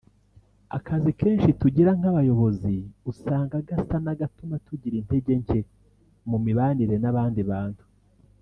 [0.77, 2.73] Akazi kenshi tugira nk’abayobozi
[3.11, 5.59] usanga gasa n’agatuma tugira intege nke
[6.29, 7.83] mu mibanire n’abandi bantu